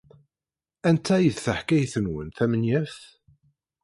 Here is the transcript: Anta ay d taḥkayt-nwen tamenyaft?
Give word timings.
Anta 0.87 1.11
ay 1.15 1.27
d 1.33 1.37
taḥkayt-nwen 1.39 2.27
tamenyaft? 2.37 3.03